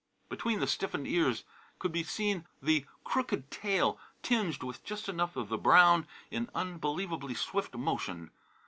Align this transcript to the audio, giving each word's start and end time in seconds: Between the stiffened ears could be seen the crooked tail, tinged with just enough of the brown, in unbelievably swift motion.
Between 0.29 0.59
the 0.61 0.65
stiffened 0.65 1.05
ears 1.07 1.43
could 1.77 1.91
be 1.91 2.01
seen 2.01 2.47
the 2.59 2.87
crooked 3.03 3.51
tail, 3.51 3.99
tinged 4.23 4.63
with 4.63 4.83
just 4.83 5.07
enough 5.07 5.35
of 5.35 5.49
the 5.49 5.59
brown, 5.59 6.07
in 6.31 6.49
unbelievably 6.55 7.35
swift 7.35 7.75
motion. 7.75 8.31